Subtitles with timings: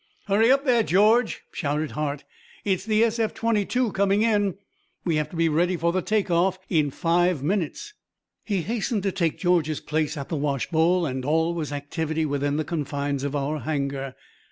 [0.25, 2.23] "Hurry up there, George!" shouted Hart.
[2.65, 4.55] "It's the SF 22 coming in.
[5.05, 7.93] We have to be ready for the take off in five minutes!"
[8.43, 12.65] He hastened to take George's place at the washbowl and all was activity within the
[12.65, 14.15] confines of our hangar.